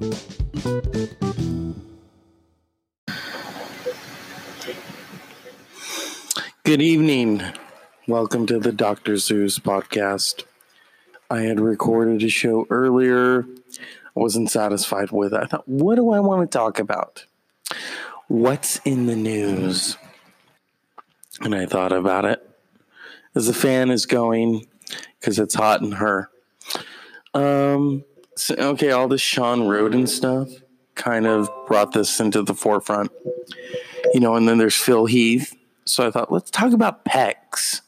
Good 0.00 0.14
evening. 6.80 7.42
Welcome 8.08 8.46
to 8.46 8.58
the 8.58 8.72
Dr. 8.72 9.18
Zeus 9.18 9.58
podcast. 9.58 10.44
I 11.28 11.40
had 11.40 11.60
recorded 11.60 12.22
a 12.22 12.30
show 12.30 12.66
earlier. 12.70 13.44
I 13.44 13.48
wasn't 14.14 14.50
satisfied 14.50 15.10
with 15.10 15.34
it. 15.34 15.40
I 15.42 15.44
thought, 15.44 15.68
what 15.68 15.96
do 15.96 16.12
I 16.12 16.20
want 16.20 16.50
to 16.50 16.58
talk 16.58 16.78
about? 16.78 17.26
What's 18.28 18.78
in 18.86 19.04
the 19.04 19.16
news? 19.16 19.98
And 21.42 21.54
I 21.54 21.66
thought 21.66 21.92
about 21.92 22.24
it 22.24 22.40
as 23.34 23.48
the 23.48 23.52
fan 23.52 23.90
is 23.90 24.06
going 24.06 24.66
because 25.18 25.38
it's 25.38 25.56
hot 25.56 25.82
in 25.82 25.92
her. 25.92 26.30
Um, 27.34 28.04
so, 28.40 28.54
okay, 28.56 28.90
all 28.90 29.08
this 29.08 29.20
Shawn 29.20 29.60
Rhoden 29.60 30.08
stuff 30.08 30.48
kind 30.94 31.26
of 31.26 31.48
brought 31.66 31.92
this 31.92 32.20
into 32.20 32.42
the 32.42 32.54
forefront, 32.54 33.10
you 34.12 34.20
know, 34.20 34.34
and 34.34 34.48
then 34.48 34.58
there's 34.58 34.74
Phil 34.74 35.06
Heath. 35.06 35.56
So 35.84 36.06
I 36.06 36.10
thought, 36.10 36.32
let's 36.32 36.50
talk 36.50 36.72
about 36.72 37.04
pecs, 37.04 37.80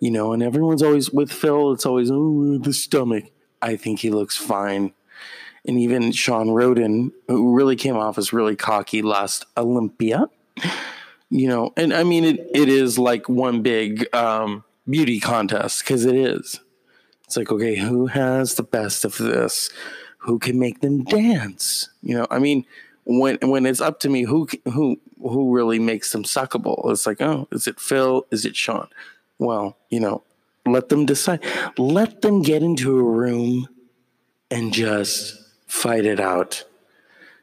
you 0.00 0.10
know, 0.10 0.32
and 0.32 0.42
everyone's 0.42 0.82
always 0.82 1.10
with 1.10 1.32
Phil, 1.32 1.72
it's 1.72 1.86
always, 1.86 2.10
oh, 2.10 2.58
the 2.58 2.72
stomach. 2.72 3.24
I 3.62 3.76
think 3.76 4.00
he 4.00 4.10
looks 4.10 4.36
fine. 4.36 4.92
And 5.66 5.78
even 5.80 6.12
Shawn 6.12 6.48
Rhoden, 6.48 7.10
who 7.26 7.56
really 7.56 7.74
came 7.76 7.96
off 7.96 8.18
as 8.18 8.32
really 8.32 8.54
cocky 8.54 9.02
last 9.02 9.44
Olympia, 9.56 10.26
you 11.28 11.48
know, 11.48 11.72
and 11.76 11.92
I 11.92 12.04
mean, 12.04 12.24
it, 12.24 12.50
it 12.54 12.68
is 12.68 12.98
like 12.98 13.28
one 13.28 13.62
big 13.62 14.14
um, 14.14 14.62
beauty 14.88 15.18
contest 15.18 15.80
because 15.80 16.04
it 16.04 16.14
is. 16.14 16.60
It's 17.26 17.36
like, 17.36 17.50
okay, 17.50 17.76
who 17.76 18.06
has 18.06 18.54
the 18.54 18.62
best 18.62 19.04
of 19.04 19.18
this? 19.18 19.70
Who 20.18 20.38
can 20.38 20.58
make 20.58 20.80
them 20.80 21.04
dance? 21.04 21.88
You 22.02 22.18
know, 22.18 22.26
I 22.30 22.38
mean, 22.38 22.64
when 23.04 23.38
when 23.42 23.66
it's 23.66 23.80
up 23.80 24.00
to 24.00 24.08
me, 24.08 24.22
who 24.22 24.48
who 24.64 24.98
who 25.20 25.54
really 25.54 25.78
makes 25.78 26.12
them 26.12 26.24
suckable? 26.24 26.90
It's 26.90 27.06
like, 27.06 27.20
oh, 27.20 27.48
is 27.50 27.66
it 27.66 27.80
Phil? 27.80 28.26
Is 28.30 28.44
it 28.44 28.56
Shawn? 28.56 28.88
Well, 29.38 29.76
you 29.90 30.00
know, 30.00 30.22
let 30.66 30.88
them 30.88 31.06
decide. 31.06 31.44
Let 31.76 32.22
them 32.22 32.42
get 32.42 32.62
into 32.62 32.98
a 32.98 33.02
room 33.02 33.68
and 34.50 34.72
just 34.72 35.40
fight 35.66 36.04
it 36.04 36.20
out. 36.20 36.64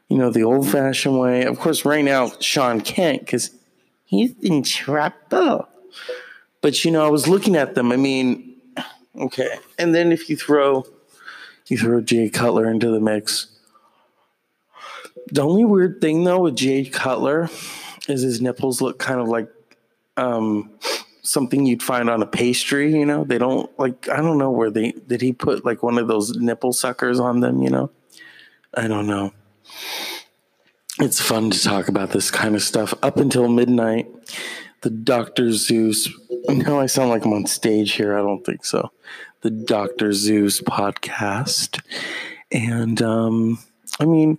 You 0.08 0.18
know, 0.18 0.30
the 0.30 0.44
old 0.44 0.68
fashioned 0.68 1.18
way. 1.18 1.44
Of 1.44 1.58
course, 1.58 1.84
right 1.84 2.04
now, 2.04 2.32
Shawn 2.40 2.80
can't 2.80 3.20
because 3.20 3.50
he's 4.04 4.34
in 4.40 4.62
trouble. 4.62 5.68
But, 6.60 6.84
you 6.84 6.90
know, 6.90 7.04
I 7.04 7.10
was 7.10 7.28
looking 7.28 7.56
at 7.56 7.74
them. 7.74 7.92
I 7.92 7.96
mean, 7.96 8.53
Okay. 9.16 9.58
And 9.78 9.94
then 9.94 10.12
if 10.12 10.28
you 10.28 10.36
throw 10.36 10.84
you 11.68 11.78
throw 11.78 12.00
Jay 12.00 12.28
Cutler 12.28 12.68
into 12.68 12.90
the 12.90 13.00
mix. 13.00 13.48
The 15.32 15.42
only 15.42 15.64
weird 15.64 16.00
thing 16.00 16.24
though 16.24 16.40
with 16.40 16.56
Jay 16.56 16.84
Cutler 16.84 17.48
is 18.08 18.22
his 18.22 18.40
nipples 18.40 18.82
look 18.82 18.98
kind 18.98 19.20
of 19.20 19.28
like 19.28 19.48
um, 20.16 20.70
something 21.22 21.64
you'd 21.64 21.82
find 21.82 22.10
on 22.10 22.22
a 22.22 22.26
pastry, 22.26 22.92
you 22.92 23.06
know? 23.06 23.24
They 23.24 23.38
don't 23.38 23.70
like 23.78 24.08
I 24.08 24.16
don't 24.16 24.38
know 24.38 24.50
where 24.50 24.70
they 24.70 24.92
did 24.92 25.22
he 25.22 25.32
put 25.32 25.64
like 25.64 25.82
one 25.82 25.98
of 25.98 26.08
those 26.08 26.36
nipple 26.36 26.72
suckers 26.72 27.18
on 27.18 27.40
them, 27.40 27.62
you 27.62 27.70
know? 27.70 27.90
I 28.74 28.86
don't 28.86 29.06
know. 29.06 29.32
It's 31.00 31.20
fun 31.20 31.50
to 31.50 31.60
talk 31.60 31.88
about 31.88 32.10
this 32.10 32.30
kind 32.30 32.54
of 32.54 32.62
stuff 32.62 32.94
up 33.02 33.16
until 33.16 33.48
midnight. 33.48 34.06
The 34.82 34.90
Dr. 34.90 35.50
Zeus 35.52 36.08
now 36.48 36.78
I 36.78 36.86
sound 36.86 37.08
like 37.08 37.24
I'm 37.24 37.32
on 37.32 37.46
stage 37.46 37.92
here. 37.92 38.18
I 38.18 38.20
don't 38.20 38.44
think 38.44 38.66
so. 38.66 38.90
The 39.40 39.50
Dr. 39.50 40.12
Zeus 40.12 40.60
podcast. 40.60 41.80
And 42.52 43.00
um, 43.00 43.58
I 43.98 44.04
mean, 44.04 44.38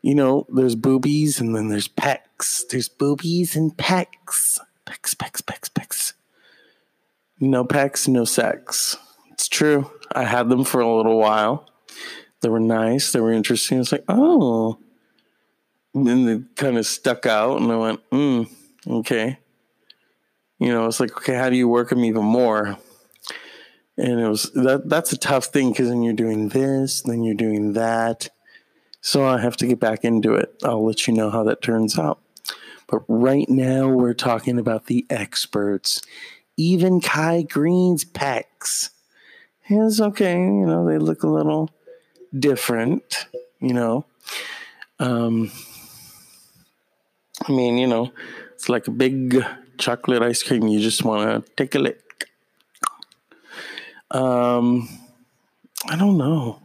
you 0.00 0.14
know, 0.14 0.46
there's 0.48 0.74
boobies 0.74 1.40
and 1.40 1.54
then 1.54 1.68
there's 1.68 1.88
pecs. 1.88 2.66
There's 2.70 2.88
boobies 2.88 3.56
and 3.56 3.76
pecs. 3.76 4.58
Pecs, 4.86 5.14
pecs, 5.14 5.42
pecs, 5.42 5.68
pecs. 5.68 6.12
No 7.40 7.62
pecs, 7.64 8.08
no 8.08 8.24
sex. 8.24 8.96
It's 9.32 9.48
true. 9.48 9.90
I 10.12 10.24
had 10.24 10.48
them 10.48 10.64
for 10.64 10.80
a 10.80 10.96
little 10.96 11.18
while. 11.18 11.68
They 12.40 12.48
were 12.48 12.60
nice. 12.60 13.12
They 13.12 13.20
were 13.20 13.32
interesting. 13.32 13.80
It's 13.80 13.92
like, 13.92 14.04
oh. 14.08 14.78
And 15.94 16.06
then 16.06 16.24
they 16.24 16.40
kind 16.56 16.78
of 16.78 16.86
stuck 16.86 17.26
out, 17.26 17.60
and 17.60 17.70
I 17.70 17.76
went, 17.76 18.00
hmm, 18.10 18.42
okay 18.86 19.38
you 20.58 20.68
know, 20.68 20.86
it's 20.86 21.00
like, 21.00 21.16
okay, 21.16 21.34
how 21.34 21.50
do 21.50 21.56
you 21.56 21.68
work 21.68 21.90
them 21.90 22.04
even 22.04 22.24
more? 22.24 22.78
And 23.96 24.20
it 24.20 24.28
was 24.28 24.50
that 24.52 24.88
that's 24.88 25.12
a 25.12 25.16
tough 25.16 25.46
thing 25.46 25.70
because 25.70 25.88
then 25.88 26.02
you're 26.02 26.14
doing 26.14 26.48
this, 26.48 27.02
then 27.02 27.22
you're 27.22 27.34
doing 27.34 27.74
that. 27.74 28.28
So 29.00 29.24
I 29.24 29.40
have 29.40 29.56
to 29.58 29.66
get 29.66 29.78
back 29.78 30.04
into 30.04 30.34
it. 30.34 30.54
I'll 30.64 30.84
let 30.84 31.06
you 31.06 31.12
know 31.12 31.30
how 31.30 31.44
that 31.44 31.62
turns 31.62 31.98
out. 31.98 32.20
But 32.88 33.02
right 33.08 33.48
now 33.48 33.88
we're 33.88 34.14
talking 34.14 34.58
about 34.58 34.86
the 34.86 35.06
experts. 35.10 36.02
Even 36.56 37.00
Kai 37.00 37.42
Greene's 37.42 38.04
pecs. 38.04 38.90
It's 39.66 40.00
okay, 40.00 40.34
you 40.34 40.66
know, 40.66 40.86
they 40.86 40.98
look 40.98 41.22
a 41.22 41.28
little 41.28 41.70
different, 42.36 43.26
you 43.60 43.72
know. 43.72 44.06
Um 44.98 45.52
I 47.46 47.52
mean, 47.52 47.78
you 47.78 47.86
know, 47.86 48.12
it's 48.54 48.68
like 48.68 48.86
a 48.86 48.92
big 48.92 49.44
chocolate 49.78 50.22
ice 50.22 50.42
cream. 50.42 50.66
You 50.66 50.80
just 50.80 51.04
want 51.04 51.46
to 51.46 51.52
take 51.56 51.74
a 51.74 51.78
lick. 51.78 52.28
Um, 54.10 54.88
I 55.88 55.96
don't 55.96 56.16
know. 56.16 56.60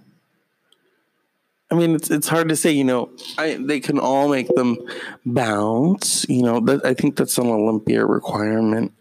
I 1.72 1.76
mean, 1.76 1.96
it's 1.96 2.10
it's 2.10 2.28
hard 2.28 2.50
to 2.50 2.56
say. 2.56 2.72
You 2.72 2.84
know, 2.84 3.12
I 3.38 3.58
they 3.60 3.80
can 3.80 4.00
all 4.00 4.28
make 4.30 4.48
them 4.56 4.78
bounce. 5.26 6.28
You 6.28 6.42
know, 6.42 6.60
that 6.62 6.86
I 6.86 6.94
think 6.94 7.16
that's 7.16 7.38
an 7.38 7.48
Olympia 7.48 8.06
requirement 8.06 8.94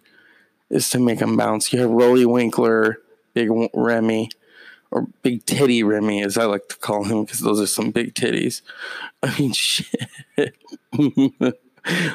is 0.70 0.90
to 0.90 0.98
make 0.98 1.20
them 1.20 1.36
bounce. 1.36 1.72
You 1.72 1.80
have 1.80 1.90
Roelly 1.90 2.26
Winklaar, 2.26 2.96
Big 3.32 3.48
Ramy, 3.72 4.30
or 4.90 5.06
Big 5.22 5.46
Titty 5.46 5.82
Remy, 5.82 6.22
as 6.22 6.36
I 6.36 6.44
like 6.44 6.68
to 6.68 6.76
call 6.76 7.04
him, 7.04 7.24
because 7.24 7.40
those 7.40 7.60
are 7.60 7.66
some 7.66 7.90
big 7.90 8.14
titties. 8.14 8.62
I 9.22 9.38
mean, 9.38 9.52
shit. 9.52 10.10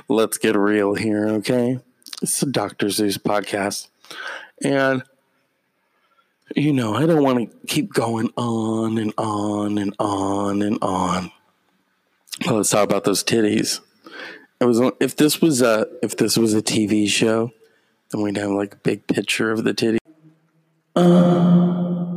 Let's 0.07 0.37
get 0.37 0.55
real 0.55 0.95
here, 0.95 1.27
okay? 1.29 1.79
It's 2.21 2.39
the 2.39 2.45
Dr. 2.47 2.89
Zeus 2.89 3.17
podcast. 3.17 3.87
And, 4.63 5.03
you 6.55 6.73
know, 6.73 6.95
I 6.95 7.05
don't 7.05 7.23
want 7.23 7.51
to 7.51 7.67
keep 7.67 7.93
going 7.93 8.31
on 8.37 8.97
and 8.97 9.13
on 9.17 9.77
and 9.77 9.95
on 9.99 10.61
and 10.61 10.77
on. 10.81 11.31
Well, 12.45 12.57
let's 12.57 12.69
talk 12.69 12.83
about 12.83 13.03
those 13.03 13.23
titties. 13.23 13.79
It 14.59 14.65
was 14.65 14.81
if 14.99 15.15
this 15.15 15.41
was 15.41 15.61
a 15.61 15.87
if 16.01 16.15
this 16.15 16.37
was 16.37 16.53
a 16.53 16.61
TV 16.61 17.07
show, 17.07 17.51
then 18.11 18.21
we'd 18.21 18.37
have 18.37 18.51
like 18.51 18.73
a 18.75 18.77
big 18.77 19.07
picture 19.07 19.51
of 19.51 19.63
the 19.63 19.73
titty. 19.73 19.99
Uh, 20.95 22.13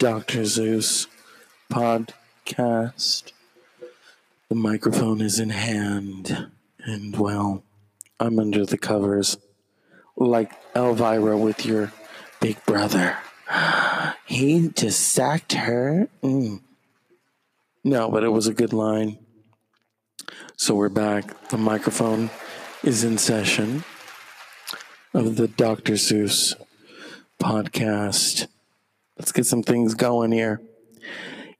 Dr. 0.00 0.46
Zeus 0.46 1.08
podcast. 1.70 3.32
The 4.48 4.54
microphone 4.54 5.20
is 5.20 5.38
in 5.38 5.50
hand, 5.50 6.50
and 6.78 7.18
well, 7.18 7.62
I'm 8.18 8.38
under 8.38 8.64
the 8.64 8.78
covers 8.78 9.36
like 10.16 10.52
Elvira 10.74 11.36
with 11.36 11.66
your 11.66 11.92
big 12.40 12.64
brother. 12.64 13.18
He 14.24 14.68
just 14.68 15.00
sacked 15.00 15.52
her. 15.52 16.08
Mm. 16.22 16.62
No, 17.84 18.10
but 18.10 18.24
it 18.24 18.28
was 18.28 18.46
a 18.46 18.54
good 18.54 18.72
line. 18.72 19.18
So 20.56 20.76
we're 20.76 20.88
back. 20.88 21.48
The 21.50 21.58
microphone 21.58 22.30
is 22.82 23.04
in 23.04 23.18
session 23.18 23.84
of 25.12 25.36
the 25.36 25.48
Dr. 25.48 25.96
Zeus 25.96 26.54
podcast. 27.42 28.46
Let's 29.20 29.32
get 29.32 29.44
some 29.44 29.62
things 29.62 29.92
going 29.92 30.32
here. 30.32 30.62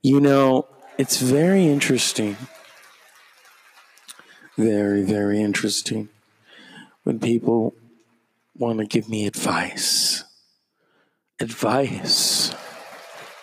You 0.01 0.19
know, 0.19 0.67
it's 0.97 1.21
very 1.21 1.67
interesting. 1.67 2.39
Very, 4.57 5.03
very 5.03 5.43
interesting 5.43 6.09
when 7.03 7.21
people 7.21 7.75
want 8.57 8.79
to 8.79 8.87
give 8.87 9.11
me 9.11 9.27
advice. 9.27 10.25
Advice. 11.39 12.55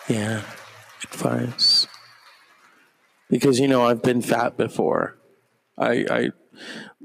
Yeah, 0.08 0.42
advice. 1.04 1.86
Because, 3.30 3.60
you 3.60 3.68
know, 3.68 3.86
I've 3.86 4.02
been 4.02 4.20
fat 4.20 4.56
before. 4.56 5.16
I, 5.78 6.04
I 6.10 6.30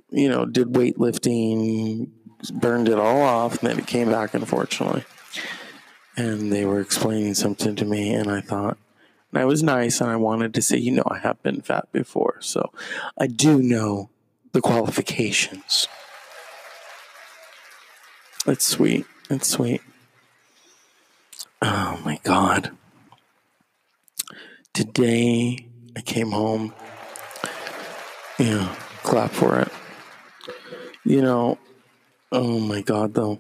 you 0.10 0.30
know, 0.30 0.48
did 0.48 0.70
weightlifting, 0.70 2.10
burned 2.56 2.90
it 2.90 2.98
all 2.98 3.22
off, 3.22 3.60
and 3.62 3.70
then 3.70 3.78
it 3.78 3.86
came 3.86 4.10
back, 4.10 4.34
unfortunately. 4.34 5.04
And 6.16 6.52
they 6.52 6.64
were 6.66 6.80
explaining 6.80 7.34
something 7.34 7.76
to 7.76 7.86
me, 7.86 8.14
and 8.14 8.30
I 8.30 8.42
thought, 8.42 8.78
and 9.32 9.42
I 9.42 9.46
was 9.46 9.64
nice, 9.64 10.00
and 10.00 10.12
I 10.12 10.16
wanted 10.16 10.54
to 10.54 10.62
say, 10.62 10.78
you 10.78 10.92
know, 10.92 11.04
I 11.08 11.18
have 11.18 11.42
been 11.42 11.62
fat 11.62 11.92
before, 11.92 12.38
so 12.40 12.72
I 13.18 13.26
do 13.26 13.58
know 13.58 14.10
the 14.52 14.62
qualifications. 14.62 15.88
It's 18.46 18.68
sweet. 18.68 19.08
It's 19.30 19.48
sweet. 19.48 19.82
Oh 21.62 22.00
my 22.06 22.20
God. 22.24 22.72
Today 24.74 25.66
I 25.96 26.02
came 26.02 26.32
home. 26.32 26.74
Yeah, 28.38 28.76
clap 29.04 29.32
for 29.32 29.60
it. 29.60 29.70
You 31.06 31.22
know, 31.22 31.58
oh 32.32 32.60
my 32.60 32.82
God, 32.82 33.14
though. 33.14 33.40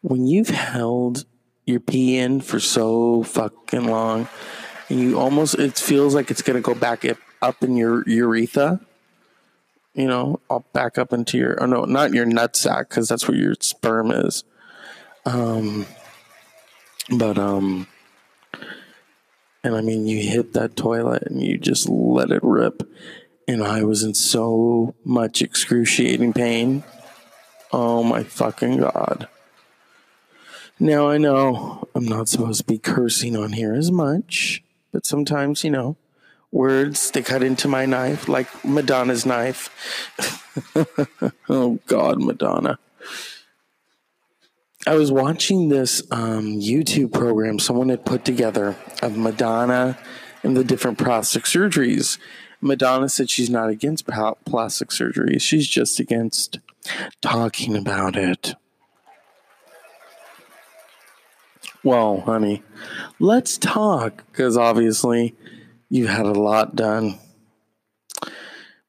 When 0.00 0.26
you've 0.26 0.50
held 0.50 1.24
your 1.66 1.80
pee 1.80 2.18
in 2.18 2.40
for 2.40 2.60
so 2.60 3.22
fucking 3.22 3.86
long 3.86 4.28
and 4.88 5.00
you 5.00 5.18
almost, 5.18 5.54
it 5.54 5.78
feels 5.78 6.14
like 6.14 6.30
it's 6.30 6.42
going 6.42 6.56
to 6.56 6.60
go 6.60 6.74
back 6.74 7.04
up 7.40 7.62
in 7.62 7.76
your 7.76 8.04
urethra 8.06 8.80
you 9.94 10.08
know, 10.08 10.40
I'll 10.50 10.64
back 10.72 10.98
up 10.98 11.12
into 11.12 11.38
your, 11.38 11.62
oh 11.62 11.66
no, 11.66 11.84
not 11.84 12.12
your 12.12 12.26
nut 12.26 12.56
sack, 12.56 12.88
because 12.88 13.08
that's 13.08 13.28
where 13.28 13.36
your 13.36 13.54
sperm 13.60 14.10
is. 14.10 14.44
Um, 15.24 15.86
but, 17.16 17.38
um, 17.38 17.86
and 19.62 19.76
I 19.76 19.80
mean, 19.80 20.06
you 20.06 20.20
hit 20.28 20.52
that 20.54 20.76
toilet 20.76 21.22
and 21.22 21.40
you 21.40 21.56
just 21.56 21.88
let 21.88 22.30
it 22.30 22.42
rip. 22.42 22.82
And 23.46 23.62
I 23.62 23.84
was 23.84 24.02
in 24.02 24.14
so 24.14 24.94
much 25.04 25.42
excruciating 25.42 26.32
pain. 26.32 26.82
Oh 27.72 28.02
my 28.02 28.24
fucking 28.24 28.78
God. 28.78 29.28
Now 30.80 31.08
I 31.08 31.18
know 31.18 31.86
I'm 31.94 32.04
not 32.04 32.28
supposed 32.28 32.60
to 32.60 32.64
be 32.64 32.78
cursing 32.78 33.36
on 33.36 33.52
here 33.52 33.74
as 33.74 33.92
much, 33.92 34.62
but 34.92 35.06
sometimes, 35.06 35.62
you 35.62 35.70
know, 35.70 35.96
words 36.50 37.10
they 37.10 37.22
cut 37.22 37.42
into 37.42 37.68
my 37.68 37.86
knife 37.86 38.28
like 38.28 38.48
Madonna's 38.64 39.24
knife. 39.24 39.70
oh 41.48 41.78
God, 41.86 42.22
Madonna. 42.22 42.78
I 44.86 44.94
was 44.96 45.10
watching 45.10 45.68
this 45.68 46.02
um, 46.10 46.60
YouTube 46.60 47.12
program 47.12 47.58
someone 47.58 47.88
had 47.88 48.04
put 48.04 48.24
together 48.24 48.76
of 49.02 49.16
Madonna 49.16 49.98
and 50.42 50.56
the 50.56 50.64
different 50.64 50.98
plastic 50.98 51.44
surgeries. 51.44 52.18
Madonna 52.60 53.08
said 53.08 53.30
she's 53.30 53.48
not 53.48 53.70
against 53.70 54.06
plastic 54.44 54.92
surgery, 54.92 55.38
she's 55.38 55.68
just 55.68 56.00
against 56.00 56.58
talking 57.22 57.76
about 57.76 58.16
it. 58.16 58.54
Well, 61.84 62.22
honey, 62.22 62.62
let's 63.20 63.58
talk 63.58 64.24
because 64.32 64.56
obviously 64.56 65.34
you 65.90 66.06
had 66.06 66.24
a 66.24 66.32
lot 66.32 66.74
done. 66.74 67.18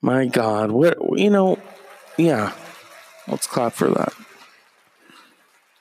My 0.01 0.27
God, 0.27 0.71
what 0.71 0.97
you 1.19 1.29
know? 1.29 1.59
Yeah, 2.17 2.53
let's 3.27 3.47
clap 3.47 3.73
for 3.73 3.89
that. 3.89 4.13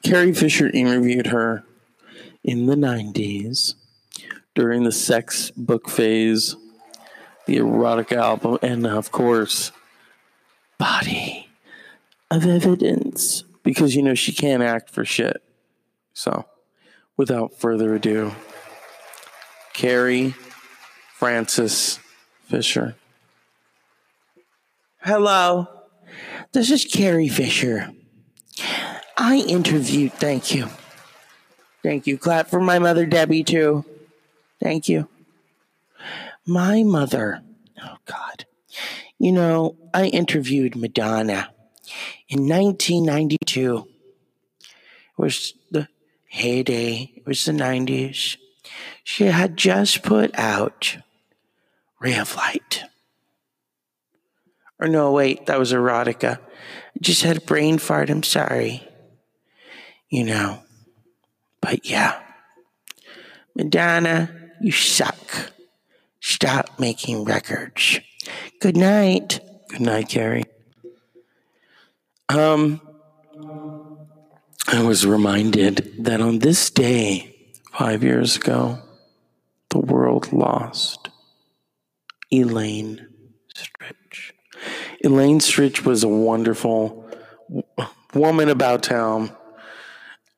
Carrie 0.03 0.35
Fisher 0.35 0.69
interviewed 0.69 1.29
her 1.29 1.63
in 2.43 2.67
the 2.67 2.75
'90s 2.75 3.75
during 4.57 4.83
the 4.83 4.91
sex 4.91 5.53
book 5.53 5.89
phase, 5.89 6.57
the 7.47 7.59
erotic 7.59 8.11
album, 8.11 8.59
and 8.61 8.89
of 8.89 9.13
course, 9.13 9.71
Body 10.79 11.49
of 12.29 12.45
Evidence, 12.45 13.45
because 13.63 13.95
you 13.95 14.03
know 14.03 14.15
she 14.15 14.33
can't 14.33 14.65
act 14.65 14.91
for 14.91 15.05
shit. 15.05 15.41
So, 16.13 16.47
without 17.17 17.55
further 17.55 17.95
ado, 17.95 18.33
Carrie 19.73 20.35
Frances 21.15 21.99
Fisher. 22.47 22.97
Hello, 25.01 25.69
this 26.53 26.71
is 26.71 26.85
Carrie 26.85 27.29
Fisher. 27.29 27.91
I 29.17 29.45
interviewed, 29.49 30.13
thank 30.15 30.55
you. 30.55 30.69
Thank 31.83 32.07
you. 32.07 32.17
Clap 32.17 32.49
for 32.49 32.61
my 32.61 32.79
mother, 32.79 33.05
Debbie, 33.05 33.45
too. 33.45 33.85
Thank 34.63 34.89
you. 34.89 35.09
My 36.47 36.83
mother, 36.83 37.43
oh 37.83 37.97
God. 38.07 38.47
You 39.19 39.33
know, 39.33 39.77
I 39.93 40.07
interviewed 40.07 40.77
Madonna 40.77 41.51
in 42.29 42.49
1992. 42.49 43.87
It 44.61 44.67
was 45.17 45.55
the 45.71 45.89
heyday, 46.35 47.13
it 47.17 47.27
was 47.27 47.45
the 47.45 47.53
90s. 47.53 48.37
She 49.05 49.27
had 49.27 49.57
just 49.57 50.03
put 50.03 50.37
out 50.37 50.97
Ray 52.01 52.17
of 52.19 52.35
Light. 52.35 52.83
Or 54.81 54.89
no, 54.89 55.13
wait, 55.13 55.47
that 55.47 55.59
was 55.59 55.73
erotica. 55.73 56.39
I 56.39 56.99
just 57.01 57.23
had 57.23 57.37
a 57.37 57.41
brain 57.41 57.79
fart. 57.79 58.11
I'm 58.11 58.25
sorry. 58.25 58.87
You 60.11 60.25
know. 60.25 60.59
But 61.61 61.89
yeah. 61.89 62.21
Madonna, 63.55 64.29
you 64.61 64.73
suck. 64.73 65.53
Stop 66.21 66.81
making 66.81 67.25
records. 67.25 68.01
Good 68.61 68.77
night. 68.77 69.39
Good 69.69 69.83
night, 69.83 70.09
Carrie. 70.09 70.45
Um, 72.29 72.81
I 74.75 74.83
was 74.83 75.07
reminded 75.07 75.95
that 76.01 76.21
on 76.21 76.41
this 76.41 76.69
day, 76.69 77.37
five 77.71 78.03
years 78.03 78.35
ago, 78.35 78.81
the 79.71 79.79
world 79.79 80.33
lost 80.33 81.11
Elaine 82.33 83.07
Stritch. 83.55 84.33
Elaine 85.05 85.39
Stritch 85.39 85.85
was 85.85 86.03
a 86.03 86.09
wonderful 86.09 87.09
woman 88.15 88.49
about 88.49 88.83
town. 88.83 89.31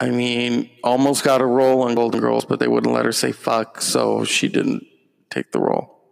I 0.01 0.11
mean, 0.11 0.69
almost 0.85 1.25
got 1.25 1.41
a 1.41 1.47
role 1.47 1.81
on 1.81 1.95
Golden 1.95 2.21
Girls, 2.21 2.45
but 2.45 2.61
they 2.61 2.69
wouldn't 2.69 2.93
let 2.93 3.07
her 3.07 3.13
say 3.13 3.33
fuck, 3.33 3.81
so 3.81 4.23
she 4.25 4.49
didn't 4.49 4.85
take 5.31 5.53
the 5.53 5.61
role. 5.61 6.11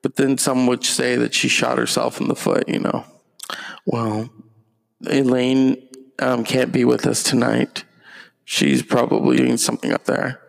But 0.00 0.16
then 0.16 0.38
some 0.38 0.66
would 0.66 0.82
say 0.82 1.16
that 1.16 1.34
she 1.34 1.48
shot 1.48 1.76
herself 1.76 2.22
in 2.22 2.28
the 2.28 2.34
foot, 2.34 2.66
you 2.70 2.78
know. 2.78 3.04
Well, 3.84 4.30
Elaine 5.06 5.89
um, 6.20 6.44
can't 6.44 6.72
be 6.72 6.84
with 6.84 7.06
us 7.06 7.22
tonight. 7.22 7.84
She's 8.44 8.82
probably 8.82 9.36
doing 9.36 9.56
something 9.56 9.92
up 9.92 10.04
there. 10.04 10.40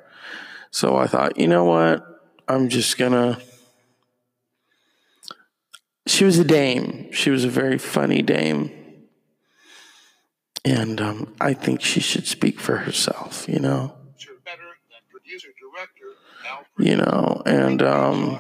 So 0.71 0.95
I 0.97 1.07
thought, 1.07 1.37
you 1.37 1.47
know 1.47 1.65
what? 1.65 2.05
I'm 2.47 2.69
just 2.69 2.97
gonna 2.97 3.39
she 6.11 6.25
was 6.25 6.37
a 6.39 6.43
dame. 6.43 7.11
She 7.11 7.29
was 7.29 7.45
a 7.45 7.49
very 7.49 7.77
funny 7.77 8.21
dame. 8.21 8.71
And 10.63 11.01
um, 11.01 11.33
I 11.41 11.53
think 11.53 11.81
she 11.81 11.99
should 11.99 12.27
speak 12.27 12.59
for 12.59 12.77
herself, 12.77 13.47
you 13.47 13.59
know? 13.59 13.95
You 16.77 16.97
know, 16.97 17.41
and 17.45 17.81
um, 17.81 18.39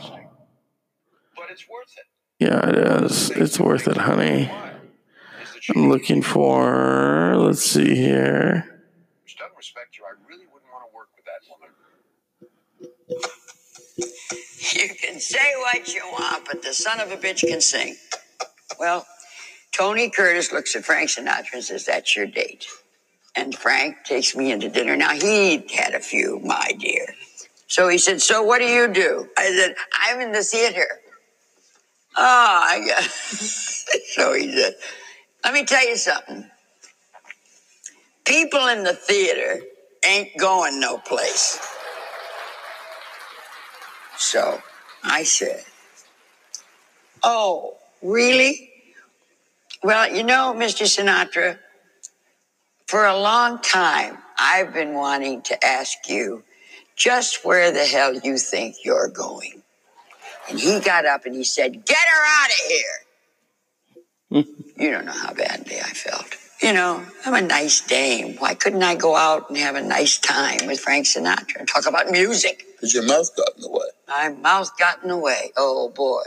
yeah, 2.39 2.69
it 2.69 3.03
is. 3.03 3.29
It's 3.31 3.59
worth 3.59 3.87
it, 3.87 3.97
honey. 3.97 4.51
I'm 5.69 5.89
looking 5.89 6.21
for, 6.21 7.35
let's 7.37 7.63
see 7.63 7.95
here. 7.95 8.81
You 14.73 14.89
can 15.01 15.19
say 15.19 15.53
what 15.57 15.93
you 15.93 16.01
want, 16.11 16.45
but 16.45 16.63
the 16.63 16.73
son 16.73 16.99
of 16.99 17.11
a 17.11 17.17
bitch 17.17 17.41
can 17.41 17.61
sing. 17.61 17.95
Well, 18.79 19.05
Tony 19.71 20.09
Curtis 20.09 20.51
looks 20.51 20.75
at 20.75 20.83
Frank 20.83 21.09
Sinatra 21.09 21.53
and 21.53 21.63
says, 21.63 21.85
That's 21.85 22.15
your 22.15 22.25
date. 22.25 22.67
And 23.35 23.55
Frank 23.55 24.03
takes 24.03 24.35
me 24.35 24.51
into 24.51 24.69
dinner. 24.69 24.95
Now, 24.95 25.11
he'd 25.11 25.69
had 25.71 25.93
a 25.93 25.99
few, 25.99 26.39
my 26.39 26.73
dear. 26.79 27.05
So 27.67 27.87
he 27.87 27.97
said, 27.97 28.21
So 28.21 28.43
what 28.43 28.59
do 28.59 28.65
you 28.65 28.87
do? 28.87 29.29
I 29.37 29.51
said, 29.51 29.75
I'm 29.93 30.19
in 30.21 30.31
the 30.31 30.43
theater. 30.43 30.87
Oh, 32.17 32.61
I 32.63 32.85
got. 32.87 33.03
so 33.03 34.33
he 34.33 34.51
said, 34.53 34.75
Let 35.43 35.53
me 35.53 35.65
tell 35.65 35.87
you 35.87 35.97
something. 35.97 36.45
People 38.25 38.67
in 38.67 38.83
the 38.83 38.93
theater 38.93 39.61
ain't 40.05 40.37
going 40.37 40.79
no 40.79 40.97
place. 40.97 41.59
So 44.17 44.61
I 45.03 45.23
said, 45.23 45.63
Oh, 47.23 47.75
really? 48.01 48.71
Well, 49.83 50.13
you 50.13 50.23
know, 50.23 50.53
Mr. 50.55 50.85
Sinatra, 50.85 51.57
for 52.87 53.05
a 53.05 53.17
long 53.19 53.59
time, 53.59 54.17
I've 54.37 54.73
been 54.73 54.93
wanting 54.93 55.41
to 55.43 55.65
ask 55.65 56.07
you 56.07 56.43
just 56.95 57.43
where 57.43 57.71
the 57.71 57.85
hell 57.85 58.13
you 58.13 58.37
think 58.37 58.75
you're 58.83 59.07
going. 59.07 59.63
And 60.49 60.59
he 60.59 60.79
got 60.79 61.05
up 61.05 61.25
and 61.25 61.35
he 61.35 61.43
said, 61.43 61.85
Get 61.85 61.97
her 61.97 62.43
out 62.43 62.49
of 62.49 62.67
here. 62.67 63.10
You 64.31 64.91
don't 64.91 65.05
know 65.05 65.11
how 65.11 65.33
badly 65.33 65.77
I 65.77 65.89
felt. 65.89 66.37
You 66.61 66.73
know, 66.73 67.03
I'm 67.25 67.33
a 67.33 67.41
nice 67.41 67.81
dame. 67.81 68.35
Why 68.37 68.53
couldn't 68.53 68.83
I 68.83 68.95
go 68.95 69.15
out 69.15 69.49
and 69.49 69.57
have 69.57 69.75
a 69.75 69.81
nice 69.81 70.19
time 70.19 70.67
with 70.67 70.79
Frank 70.79 71.07
Sinatra 71.07 71.57
and 71.57 71.67
talk 71.67 71.87
about 71.87 72.09
music? 72.09 72.65
Because 72.73 72.93
your 72.93 73.05
mouth 73.05 73.35
got 73.35 73.55
in 73.55 73.61
the 73.61 73.69
way. 73.69 73.87
My 74.07 74.29
mouth 74.29 74.77
got 74.77 75.01
in 75.01 75.09
the 75.09 75.17
way. 75.17 75.51
Oh 75.57 75.89
boy. 75.89 76.23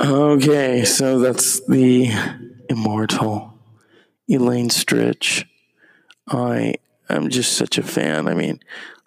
Okay, 0.00 0.84
so 0.84 1.18
that's 1.18 1.60
the 1.66 2.10
immortal 2.68 3.58
Elaine 4.28 4.68
Stritch. 4.68 5.44
I 6.28 6.74
am 7.08 7.28
just 7.28 7.54
such 7.54 7.76
a 7.76 7.82
fan. 7.82 8.28
I 8.28 8.34
mean, 8.34 8.60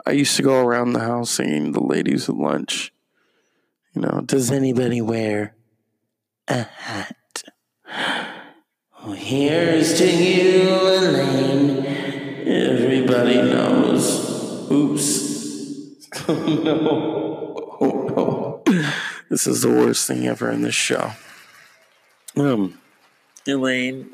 I 0.05 0.11
used 0.11 0.35
to 0.35 0.43
go 0.43 0.59
around 0.59 0.91
the 0.91 0.99
house 0.99 1.31
singing 1.31 1.71
the 1.71 1.83
ladies 1.83 2.27
at 2.27 2.35
lunch. 2.35 2.93
You 3.93 4.01
know, 4.01 4.21
does 4.25 4.51
anybody 4.51 5.01
wear 5.01 5.55
a 6.49 6.63
hat? 6.63 7.15
Well, 9.03 9.13
here's 9.13 9.97
to 9.97 10.09
you, 10.09 10.69
Elaine. 10.69 11.85
Everybody 12.47 13.35
knows. 13.35 14.71
Oops. 14.71 15.33
Oh 16.25 16.45
no. 16.63 17.77
Oh 17.81 18.63
no. 18.67 19.03
This 19.29 19.45
is 19.45 19.63
the 19.63 19.69
worst 19.69 20.07
thing 20.07 20.25
ever 20.27 20.49
in 20.49 20.61
this 20.61 20.75
show. 20.75 21.11
Um, 22.37 22.79
Elaine, 23.47 24.09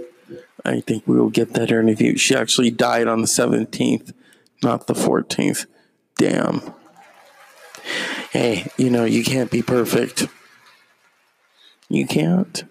I 0.66 0.80
think 0.82 1.06
we 1.06 1.20
will 1.20 1.30
get 1.30 1.54
that 1.54 1.72
interview. 1.72 2.18
She 2.18 2.36
actually 2.36 2.72
died 2.72 3.08
on 3.08 3.22
the 3.22 3.28
17th, 3.28 4.14
not 4.64 4.88
the 4.88 4.94
14th. 4.94 5.68
Damn. 6.18 6.74
Hey, 8.32 8.72
you 8.78 8.90
know, 8.90 9.06
you 9.06 9.24
can't 9.24 9.52
be 9.52 9.62
perfect. 9.62 10.28
You 11.90 12.08
can't. 12.08 12.64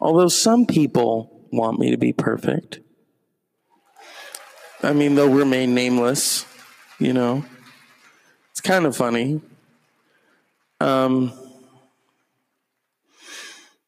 Although 0.00 0.28
some 0.28 0.66
people 0.66 1.46
want 1.50 1.78
me 1.78 1.90
to 1.90 1.96
be 1.96 2.12
perfect. 2.12 2.80
I 4.82 4.92
mean, 4.92 5.14
they'll 5.14 5.28
remain 5.28 5.74
nameless, 5.74 6.44
you 6.98 7.12
know. 7.12 7.44
It's 8.52 8.60
kind 8.60 8.86
of 8.86 8.96
funny. 8.96 9.40
Um, 10.80 11.32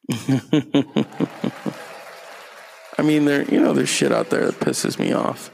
I 2.99 3.03
mean, 3.03 3.25
there, 3.25 3.45
you 3.45 3.61
know, 3.61 3.73
there's 3.73 3.89
shit 3.89 4.11
out 4.13 4.31
there 4.31 4.47
that 4.47 4.59
pisses 4.61 4.99
me 4.99 5.13
off. 5.13 5.51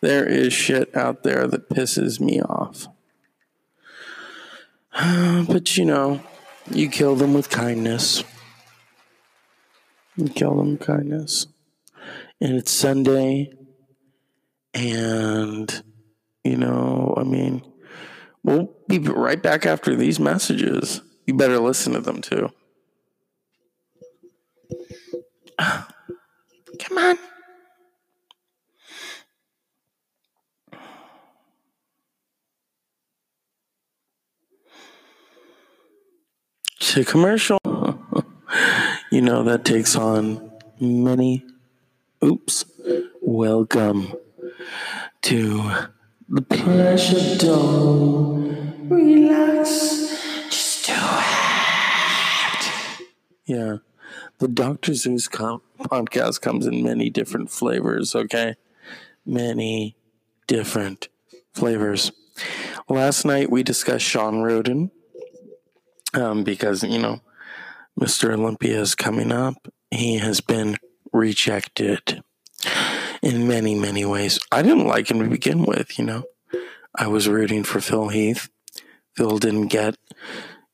There 0.00 0.26
is 0.26 0.52
shit 0.52 0.94
out 0.94 1.22
there 1.22 1.46
that 1.46 1.70
pisses 1.70 2.20
me 2.20 2.40
off. 2.42 2.86
But 5.48 5.76
you 5.76 5.84
know, 5.84 6.20
you 6.70 6.88
kill 6.88 7.14
them 7.16 7.32
with 7.32 7.48
kindness. 7.50 8.24
You 10.18 10.28
kill 10.28 10.56
them 10.56 10.76
kindness. 10.78 11.46
And 12.40 12.56
it's 12.56 12.72
Sunday. 12.72 13.52
And, 14.74 15.82
you 16.42 16.56
know, 16.56 17.14
I 17.16 17.22
mean, 17.22 17.62
we'll 18.42 18.68
be 18.88 18.98
right 18.98 19.40
back 19.40 19.64
after 19.64 19.94
these 19.94 20.18
messages. 20.18 21.02
You 21.24 21.34
better 21.34 21.60
listen 21.60 21.92
to 21.92 22.00
them 22.00 22.20
too. 22.20 22.50
Come 25.58 26.98
on. 26.98 27.16
To 36.80 37.04
commercial. 37.04 37.57
You 39.10 39.22
know, 39.22 39.42
that 39.44 39.64
takes 39.64 39.96
on 39.96 40.50
many. 40.78 41.46
Oops. 42.22 42.66
Welcome 43.22 44.12
to 45.22 45.70
the 46.28 46.42
pleasure 46.42 47.38
dome. 47.38 48.88
Relax. 48.90 49.70
Just 50.50 50.86
do 50.86 50.92
it. 50.92 52.58
Yeah. 53.46 53.76
The 54.40 54.48
Dr. 54.48 54.92
Zeus 54.92 55.26
com- 55.26 55.62
podcast 55.78 56.42
comes 56.42 56.66
in 56.66 56.82
many 56.82 57.08
different 57.08 57.50
flavors, 57.50 58.14
okay? 58.14 58.56
Many 59.24 59.96
different 60.46 61.08
flavors. 61.54 62.12
Last 62.90 63.24
night 63.24 63.50
we 63.50 63.62
discussed 63.62 64.04
Shawn 64.04 64.42
Rhoden 64.42 64.90
um, 66.12 66.44
because, 66.44 66.82
you 66.82 66.98
know, 66.98 67.22
Mr. 67.98 68.32
Olympia 68.32 68.80
is 68.80 68.94
coming 68.94 69.32
up. 69.32 69.68
He 69.90 70.18
has 70.18 70.40
been 70.40 70.76
rejected 71.12 72.22
in 73.22 73.48
many, 73.48 73.74
many 73.74 74.04
ways. 74.04 74.38
I 74.52 74.62
didn't 74.62 74.86
like 74.86 75.10
him 75.10 75.20
to 75.20 75.28
begin 75.28 75.64
with, 75.64 75.98
you 75.98 76.04
know. 76.04 76.24
I 76.94 77.08
was 77.08 77.28
rooting 77.28 77.64
for 77.64 77.80
Phil 77.80 78.08
Heath. 78.08 78.48
Phil 79.16 79.38
didn't 79.38 79.68
get, 79.68 79.96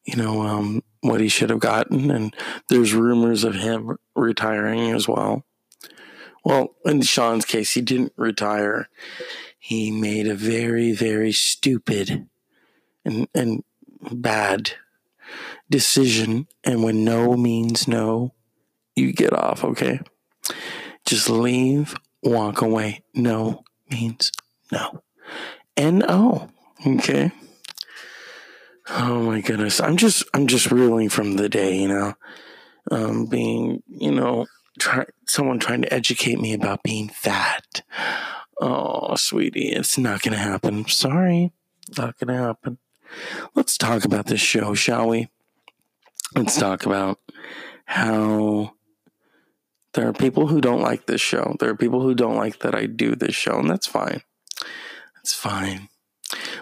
you 0.04 0.16
know, 0.16 0.42
um, 0.42 0.82
what 1.00 1.20
he 1.20 1.28
should 1.28 1.50
have 1.50 1.60
gotten, 1.60 2.10
and 2.10 2.34
there's 2.68 2.92
rumors 2.92 3.44
of 3.44 3.54
him 3.54 3.96
retiring 4.14 4.90
as 4.90 5.08
well. 5.08 5.44
Well, 6.44 6.74
in 6.84 7.00
Shawn's 7.02 7.46
case, 7.46 7.72
he 7.72 7.80
didn't 7.80 8.12
retire. 8.16 8.88
He 9.58 9.90
made 9.90 10.26
a 10.26 10.34
very, 10.34 10.92
very 10.92 11.32
stupid 11.32 12.28
and 13.04 13.28
and 13.34 13.64
bad 14.12 14.72
decision. 15.70 16.46
And 16.62 16.82
when 16.82 17.04
no 17.04 17.36
means 17.36 17.88
no, 17.88 18.34
you 18.94 19.12
get 19.12 19.32
off, 19.32 19.64
okay? 19.64 20.00
Just 21.04 21.28
leave, 21.28 21.94
walk 22.22 22.60
away. 22.62 23.02
No 23.14 23.64
means 23.90 24.32
no. 24.72 25.02
N 25.76 26.04
O. 26.08 26.48
Okay. 26.86 27.32
Oh 28.90 29.22
my 29.22 29.40
goodness. 29.40 29.80
I'm 29.80 29.96
just 29.96 30.24
I'm 30.34 30.46
just 30.46 30.70
reeling 30.70 31.08
from 31.08 31.36
the 31.36 31.48
day, 31.48 31.78
you 31.78 31.88
know. 31.88 32.14
Um 32.90 33.26
being, 33.26 33.82
you 33.88 34.12
know, 34.12 34.46
try 34.78 35.06
someone 35.26 35.58
trying 35.58 35.82
to 35.82 35.92
educate 35.92 36.40
me 36.40 36.52
about 36.52 36.82
being 36.82 37.08
fat. 37.08 37.82
Oh, 38.60 39.14
sweetie, 39.16 39.70
it's 39.72 39.98
not 39.98 40.22
gonna 40.22 40.36
happen. 40.36 40.86
Sorry. 40.86 41.52
Not 41.98 42.18
gonna 42.18 42.38
happen. 42.38 42.78
Let's 43.54 43.76
talk 43.76 44.04
about 44.04 44.26
this 44.26 44.40
show, 44.40 44.74
shall 44.74 45.08
we? 45.08 45.28
Let's 46.34 46.58
talk 46.58 46.84
about 46.84 47.18
how 47.84 48.72
there 49.92 50.08
are 50.08 50.12
people 50.12 50.48
who 50.48 50.60
don't 50.60 50.82
like 50.82 51.06
this 51.06 51.20
show. 51.20 51.56
There 51.60 51.70
are 51.70 51.76
people 51.76 52.02
who 52.02 52.14
don't 52.14 52.36
like 52.36 52.58
that 52.60 52.74
I 52.74 52.86
do 52.86 53.14
this 53.14 53.34
show, 53.34 53.58
and 53.58 53.70
that's 53.70 53.86
fine. 53.86 54.22
That's 55.16 55.32
fine. 55.32 55.88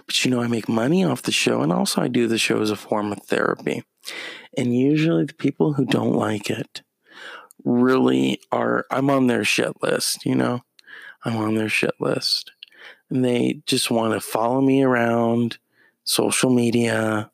But 0.06 0.24
you 0.24 0.30
know, 0.30 0.42
I 0.42 0.46
make 0.46 0.68
money 0.68 1.04
off 1.04 1.22
the 1.22 1.32
show, 1.32 1.62
and 1.62 1.72
also 1.72 2.02
I 2.02 2.08
do 2.08 2.26
the 2.28 2.38
show 2.38 2.60
as 2.60 2.70
a 2.70 2.76
form 2.76 3.12
of 3.12 3.22
therapy. 3.22 3.82
And 4.56 4.76
usually, 4.76 5.24
the 5.24 5.34
people 5.34 5.72
who 5.72 5.86
don't 5.86 6.14
like 6.14 6.50
it 6.50 6.82
really 7.64 8.40
are, 8.50 8.84
I'm 8.90 9.08
on 9.08 9.26
their 9.26 9.44
shit 9.44 9.82
list, 9.82 10.26
you 10.26 10.34
know? 10.34 10.62
I'm 11.24 11.36
on 11.36 11.54
their 11.54 11.68
shit 11.68 11.94
list. 11.98 12.52
And 13.08 13.24
they 13.24 13.62
just 13.66 13.90
want 13.90 14.12
to 14.12 14.20
follow 14.20 14.60
me 14.60 14.82
around 14.82 15.56
social 16.04 16.50
media. 16.50 17.30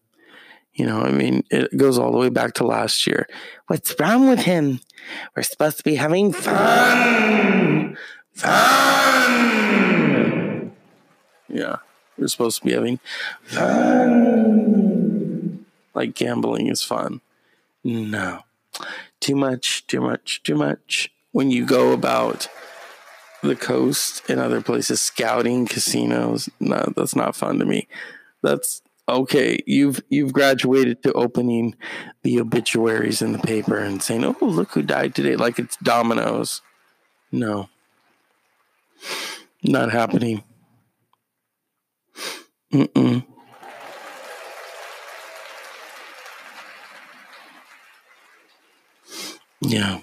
You 0.78 0.86
know, 0.86 1.00
I 1.00 1.10
mean, 1.10 1.42
it 1.50 1.76
goes 1.76 1.98
all 1.98 2.12
the 2.12 2.18
way 2.18 2.28
back 2.28 2.54
to 2.54 2.64
last 2.64 3.04
year. 3.04 3.26
What's 3.66 3.98
wrong 3.98 4.28
with 4.28 4.38
him? 4.38 4.78
We're 5.34 5.42
supposed 5.42 5.78
to 5.78 5.82
be 5.82 5.96
having 5.96 6.32
fun. 6.32 7.98
Fun. 8.34 9.50
Yeah. 11.48 11.78
We're 12.16 12.28
supposed 12.28 12.60
to 12.60 12.64
be 12.64 12.74
having 12.74 13.00
fun. 13.42 14.68
Like 15.94 16.14
gambling 16.14 16.68
is 16.68 16.84
fun. 16.84 17.22
No. 17.82 18.44
Too 19.18 19.34
much, 19.34 19.84
too 19.88 20.00
much, 20.00 20.44
too 20.44 20.54
much. 20.54 21.10
When 21.32 21.50
you 21.50 21.66
go 21.66 21.90
about 21.92 22.48
the 23.42 23.56
coast 23.56 24.22
and 24.30 24.38
other 24.38 24.60
places 24.60 25.00
scouting 25.00 25.66
casinos, 25.66 26.48
no, 26.60 26.92
that's 26.94 27.16
not 27.16 27.34
fun 27.34 27.58
to 27.58 27.64
me. 27.64 27.88
That's 28.44 28.80
okay. 29.08 29.58
You've 29.66 30.00
you've 30.08 30.32
graduated 30.32 31.02
to 31.02 31.12
opening 31.12 31.74
the 32.22 32.40
obituaries 32.40 33.22
in 33.22 33.32
the 33.32 33.38
paper 33.38 33.78
and 33.78 34.02
saying, 34.02 34.24
"Oh, 34.24 34.36
look 34.40 34.72
who 34.72 34.82
died 34.82 35.14
today," 35.14 35.36
like 35.36 35.58
it's 35.58 35.76
dominoes. 35.76 36.62
No, 37.32 37.68
not 39.62 39.90
happening. 39.90 40.44
Mm-mm. 42.72 43.24
Yeah. 49.60 50.00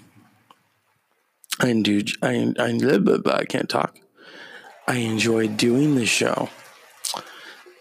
I 1.60 1.72
do. 1.72 2.02
I 2.22 2.52
I 2.58 2.78
but 2.98 3.34
I 3.34 3.44
can't 3.44 3.68
talk. 3.68 3.98
I 4.86 4.96
enjoy 4.96 5.48
doing 5.48 5.94
the 5.94 6.06
show. 6.06 6.50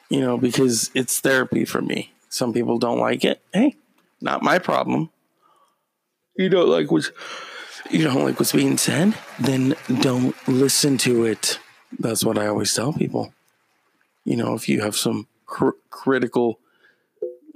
You 0.10 0.22
know, 0.22 0.38
because 0.38 0.92
it's 0.94 1.20
therapy 1.20 1.66
for 1.66 1.82
me. 1.82 2.14
Some 2.30 2.54
people 2.54 2.78
don't 2.78 3.00
like 3.00 3.26
it. 3.26 3.42
Hey, 3.54 3.76
not 4.22 4.44
my 4.44 4.60
problem. 4.60 5.10
You 6.38 6.50
don't 6.50 6.70
like 6.70 6.92
what's 6.92 7.12
you 7.90 8.04
don't 8.04 8.24
like 8.24 8.40
what's 8.40 8.52
being 8.52 8.78
said, 8.78 9.16
then 9.40 9.76
don't 10.02 10.36
listen 10.48 10.98
to 11.00 11.24
it. 11.26 11.60
That's 12.00 12.26
what 12.26 12.38
I 12.38 12.48
always 12.48 12.74
tell 12.74 12.94
people. 12.94 13.34
You 14.24 14.38
know, 14.38 14.56
if 14.56 14.68
you 14.68 14.82
have 14.82 14.96
some 14.96 15.28
cr- 15.46 15.78
critical, 15.90 16.60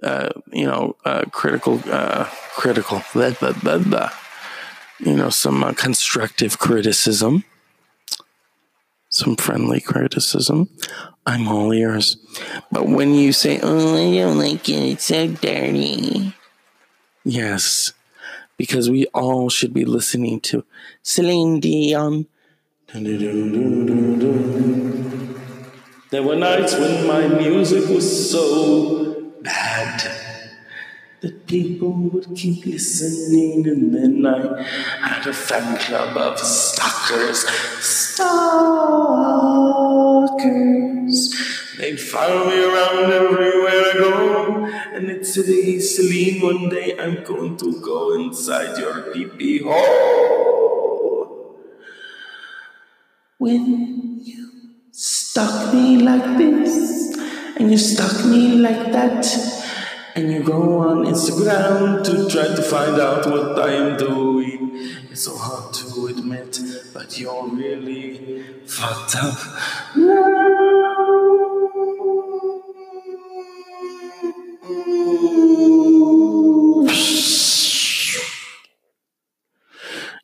uh, 0.03 0.29
you 0.51 0.65
know, 0.65 0.95
uh, 1.03 1.25
critical, 1.31 1.81
uh, 1.87 2.25
critical, 2.55 3.01
blah, 3.13 3.31
blah, 3.31 3.79
blah, 3.79 4.09
you 4.99 5.15
know, 5.15 5.29
some 5.29 5.63
uh, 5.63 5.73
constructive 5.73 6.59
criticism, 6.59 7.43
some 9.09 9.35
friendly 9.35 9.81
criticism, 9.81 10.69
I'm 11.25 11.47
all 11.47 11.73
ears. 11.73 12.17
But 12.71 12.87
when 12.87 13.13
you 13.13 13.33
say, 13.33 13.59
oh, 13.61 13.97
I 13.97 14.15
don't 14.15 14.37
like 14.37 14.69
it, 14.69 14.91
it's 14.91 15.05
so 15.05 15.27
dirty. 15.27 16.33
Yes, 17.23 17.93
because 18.57 18.89
we 18.89 19.05
all 19.07 19.49
should 19.49 19.73
be 19.73 19.85
listening 19.85 20.39
to 20.41 20.63
Celine 21.01 21.59
Dion. 21.59 22.27
There 26.11 26.23
were 26.23 26.35
nights 26.35 26.73
when 26.73 27.05
my 27.05 27.27
music 27.27 27.87
was 27.89 28.31
so 28.31 29.31
bad 29.41 30.18
that 31.21 31.47
people 31.47 31.91
would 31.91 32.33
keep 32.35 32.65
listening, 32.65 33.67
and 33.67 33.93
then 33.93 34.25
I 34.25 34.63
had 35.05 35.27
a 35.27 35.33
fan 35.33 35.77
club 35.77 36.15
of 36.15 36.39
stalkers. 36.39 37.45
Stalkers. 37.81 38.49
They'd 41.77 41.99
follow 41.99 42.45
me 42.49 42.57
around 42.63 43.11
everywhere 43.11 43.83
I 43.85 43.93
go, 43.95 44.65
and 44.93 45.09
they'd 45.09 45.25
say, 45.25 45.43
hey, 45.43 45.79
Celine, 45.79 46.41
one 46.41 46.69
day 46.69 46.97
I'm 46.97 47.23
going 47.23 47.57
to 47.57 47.81
go 47.81 48.13
inside 48.15 48.77
your 48.77 49.13
peepee 49.13 49.61
hole. 49.63 51.57
When 53.37 54.19
you 54.21 54.51
stalk 54.91 55.73
me 55.73 55.97
like 55.97 56.37
this, 56.37 57.17
and 57.57 57.71
you 57.71 57.77
stalk 57.77 58.25
me 58.25 58.55
like 58.55 58.91
that, 58.91 59.25
and 60.19 60.33
you 60.33 60.43
go 60.43 60.79
on 60.79 61.05
Instagram 61.05 62.03
to 62.03 62.29
try 62.29 62.47
to 62.53 62.61
find 62.61 62.99
out 62.99 63.25
what 63.25 63.57
I 63.57 63.71
am 63.71 63.97
doing. 63.97 64.71
It's 65.09 65.23
so 65.23 65.37
hard 65.37 65.73
to 65.75 66.07
admit, 66.07 66.59
but 66.93 67.17
you're 67.17 67.47
really 67.47 68.43
fucked 68.65 69.15
up. 69.15 69.39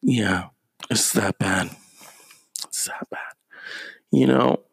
Yeah, 0.01 0.49
it's 0.89 1.13
that 1.13 1.37
bad. 1.39 1.69
It's 2.65 2.85
that 2.85 3.09
bad. 3.09 3.33
You 4.11 4.27
know, 4.27 4.64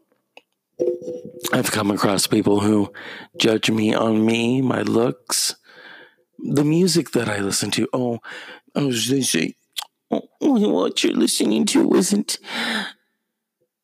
I've 1.52 1.70
come 1.70 1.90
across 1.90 2.26
people 2.26 2.60
who 2.60 2.90
judge 3.36 3.70
me 3.70 3.92
on 3.92 4.24
me, 4.24 4.62
my 4.62 4.80
looks, 4.80 5.54
the 6.38 6.64
music 6.64 7.10
that 7.10 7.28
I 7.28 7.40
listen 7.40 7.70
to. 7.72 7.88
Oh, 7.92 8.20
oh 8.74 8.90
they 8.90 9.20
say, 9.20 9.56
oh, 10.10 10.22
what 10.40 11.04
you're 11.04 11.12
listening 11.12 11.66
to 11.66 11.92
isn't, 11.94 12.38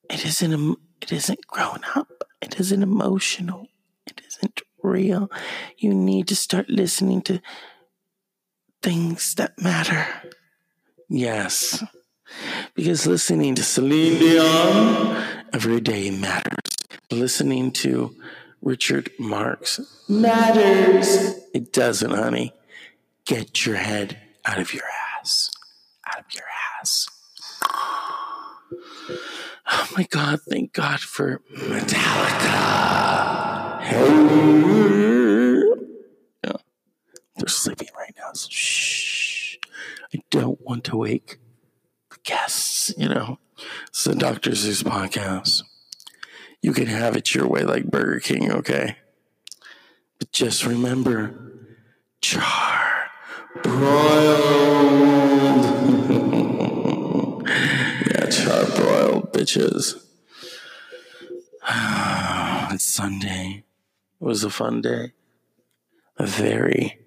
it 0.08 0.24
isn't, 0.24 0.78
it 1.02 1.12
isn't 1.12 1.46
grown 1.46 1.80
up. 1.94 2.08
It 2.40 2.58
isn't 2.58 2.82
emotional. 2.82 3.66
It 4.06 4.22
isn't 4.26 4.62
real. 4.82 5.30
You 5.76 5.92
need 5.92 6.26
to 6.28 6.36
start 6.36 6.70
listening 6.70 7.20
to 7.22 7.42
things 8.82 9.34
that 9.34 9.60
matter. 9.60 10.06
Yes. 11.10 11.84
Because 12.74 13.06
listening 13.06 13.56
to 13.56 13.62
Celine 13.62 14.18
Dion 14.18 15.22
every 15.52 15.80
day 15.80 16.10
matters 16.10 16.77
listening 17.10 17.72
to 17.72 18.14
Richard 18.62 19.10
Marx 19.18 19.80
matters. 20.08 21.38
It 21.54 21.72
doesn't, 21.72 22.10
honey. 22.10 22.52
Get 23.24 23.66
your 23.66 23.76
head 23.76 24.18
out 24.44 24.58
of 24.58 24.72
your 24.74 24.84
ass. 25.20 25.50
Out 26.06 26.20
of 26.20 26.26
your 26.34 26.44
ass. 26.80 27.08
Oh 29.70 29.88
my 29.96 30.04
God, 30.10 30.40
thank 30.48 30.72
God 30.72 31.00
for 31.00 31.42
Metallica. 31.54 32.58
Yeah, 36.44 36.52
they're 37.36 37.48
sleeping 37.48 37.88
right 37.96 38.14
now. 38.16 38.32
So 38.32 38.48
shh. 38.50 39.56
I 40.14 40.20
don't 40.30 40.60
want 40.62 40.84
to 40.84 40.96
wake 40.96 41.38
the 42.10 42.16
guests, 42.24 42.94
you 42.96 43.08
know. 43.08 43.38
It's 43.88 44.04
the 44.04 44.14
Dr. 44.14 44.54
Zeus 44.54 44.82
podcast 44.82 45.62
you 46.62 46.72
can 46.72 46.86
have 46.86 47.16
it 47.16 47.34
your 47.34 47.46
way 47.46 47.62
like 47.62 47.90
Burger 47.90 48.20
King, 48.20 48.50
okay? 48.50 48.96
But 50.18 50.32
just 50.32 50.66
remember, 50.66 51.52
char 52.20 53.10
broiled. 53.62 54.28
yeah, 57.48 58.26
char 58.26 58.64
broiled, 58.76 59.32
bitches. 59.32 60.04
it's 62.72 62.84
Sunday. 62.84 63.64
It 64.20 64.24
was 64.24 64.42
a 64.42 64.50
fun 64.50 64.80
day. 64.80 65.12
A 66.16 66.26
very, 66.26 66.98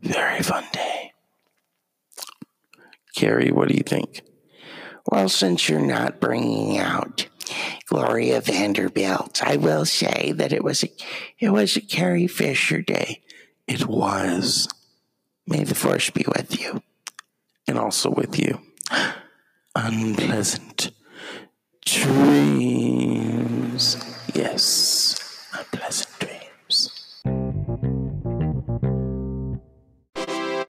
very 0.00 0.42
fun 0.42 0.64
day. 0.72 1.12
Carrie, 3.14 3.50
what 3.50 3.68
do 3.68 3.74
you 3.74 3.82
think? 3.82 4.22
Well, 5.06 5.28
since 5.28 5.68
you're 5.68 5.80
not 5.80 6.20
bringing 6.20 6.78
out 6.78 7.28
Gloria 7.86 8.40
Vanderbilt. 8.40 9.42
I 9.42 9.56
will 9.56 9.84
say 9.84 10.32
that 10.32 10.52
it 10.52 10.64
was 10.64 10.84
a, 10.84 10.88
it 11.38 11.50
was 11.50 11.76
a 11.76 11.80
Carrie 11.80 12.26
Fisher 12.26 12.82
day. 12.82 13.22
It 13.66 13.86
was. 13.86 14.68
May 15.46 15.64
the 15.64 15.74
force 15.74 16.10
be 16.10 16.24
with 16.26 16.60
you. 16.60 16.82
And 17.68 17.78
also 17.78 18.10
with 18.10 18.38
you. 18.38 18.60
Unpleasant 19.74 20.90
dreams. 21.84 23.96
Yes. 24.34 25.22